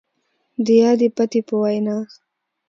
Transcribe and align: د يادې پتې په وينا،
د 0.65 0.67
يادې 0.81 1.07
پتې 1.15 1.39
په 1.47 1.55
وينا، 1.61 1.97